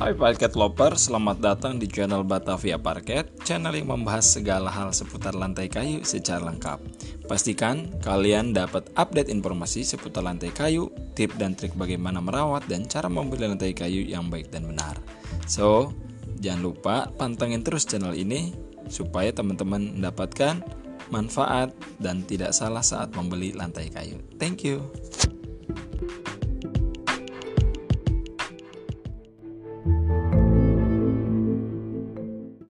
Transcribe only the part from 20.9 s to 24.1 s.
manfaat dan tidak salah saat membeli lantai